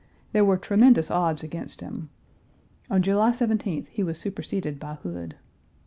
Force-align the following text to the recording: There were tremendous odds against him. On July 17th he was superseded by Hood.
There 0.31 0.43
were 0.43 0.57
tremendous 0.57 1.11
odds 1.11 1.43
against 1.43 1.79
him. 1.81 2.09
On 2.89 3.03
July 3.03 3.33
17th 3.33 3.85
he 3.89 4.01
was 4.01 4.17
superseded 4.17 4.79
by 4.79 4.95
Hood. 4.95 5.35